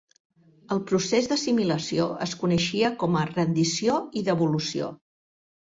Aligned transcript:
El 0.75 0.79
procés 0.91 1.27
d'assimilació 1.33 2.07
es 2.27 2.33
coneixia 2.45 2.91
com 3.05 3.21
a 3.21 3.27
"rendició 3.35 4.03
i 4.23 4.25
devolució". 4.31 4.93